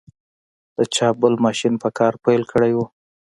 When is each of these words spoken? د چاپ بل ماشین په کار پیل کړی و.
د 0.77 0.79
چاپ 0.95 1.15
بل 1.21 1.33
ماشین 1.45 1.73
په 1.83 1.89
کار 1.97 2.13
پیل 2.23 2.41
کړی 2.51 2.71
و. 2.77 2.79